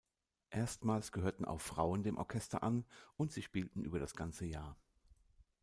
[0.49, 2.85] Erstmals gehörten auch Frauen dem Orchester an
[3.17, 4.75] und sie spielten über das ganze Jahr.